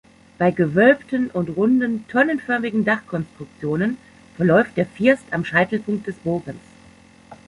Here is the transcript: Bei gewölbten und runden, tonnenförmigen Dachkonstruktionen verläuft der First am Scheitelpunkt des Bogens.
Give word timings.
Bei 0.39 0.49
gewölbten 0.49 1.29
und 1.29 1.49
runden, 1.57 2.05
tonnenförmigen 2.07 2.83
Dachkonstruktionen 2.85 3.97
verläuft 4.35 4.75
der 4.75 4.87
First 4.87 5.25
am 5.29 5.45
Scheitelpunkt 5.45 6.07
des 6.07 6.15
Bogens. 6.15 6.57